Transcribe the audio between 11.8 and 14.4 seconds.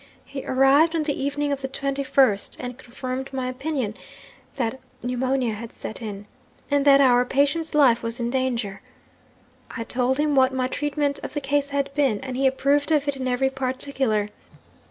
been, and he approved of it in every particular.